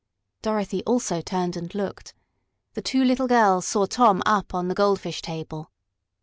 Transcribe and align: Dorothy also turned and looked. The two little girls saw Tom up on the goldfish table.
Dorothy 0.41 0.83
also 0.85 1.21
turned 1.21 1.55
and 1.55 1.75
looked. 1.75 2.15
The 2.73 2.81
two 2.81 3.03
little 3.03 3.27
girls 3.27 3.67
saw 3.67 3.85
Tom 3.85 4.23
up 4.25 4.51
on 4.55 4.67
the 4.67 4.73
goldfish 4.73 5.21
table. 5.21 5.69